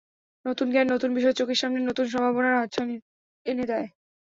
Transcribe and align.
নতুন 0.45 0.67
জ্ঞান, 0.73 0.87
নতুন 0.93 1.09
বিষয় 1.17 1.35
চোখের 1.39 1.59
সামনে 1.61 1.79
নতুন 1.89 2.05
সম্ভাবনার 2.07 2.59
হাতছানি 2.59 2.95
এনে 3.45 3.65
দেয়। 3.67 3.87